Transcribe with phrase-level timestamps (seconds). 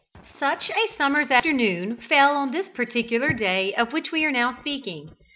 [0.15, 0.21] P.
[0.39, 4.57] 305] Such a summer's afternoon fell on this particular day of which we are now
[4.57, 5.11] speaking.